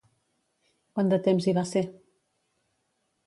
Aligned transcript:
Quant 0.95 1.11
de 1.11 1.19
temps 1.27 1.47
hi 1.49 1.55
va 1.57 1.65
ser? 1.73 1.83